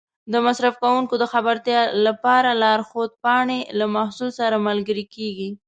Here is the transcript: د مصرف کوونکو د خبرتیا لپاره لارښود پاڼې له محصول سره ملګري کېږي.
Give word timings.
د 0.31 0.33
مصرف 0.45 0.73
کوونکو 0.83 1.15
د 1.19 1.23
خبرتیا 1.33 1.81
لپاره 2.05 2.49
لارښود 2.61 3.11
پاڼې 3.23 3.59
له 3.79 3.85
محصول 3.95 4.29
سره 4.39 4.63
ملګري 4.67 5.05
کېږي. 5.15 5.49